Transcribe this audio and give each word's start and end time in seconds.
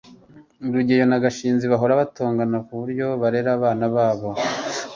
rugeyo 0.73 1.05
na 1.07 1.17
gashinzi 1.23 1.65
bahora 1.71 1.99
batongana 2.01 2.57
kuburyo 2.67 3.05
barera 3.21 3.49
abana 3.57 3.85
babo 3.95 4.29